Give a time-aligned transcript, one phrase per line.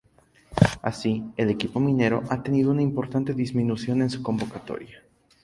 [0.81, 5.03] Así, el equipo minero ha tenido una importante disminución en su convocatoria.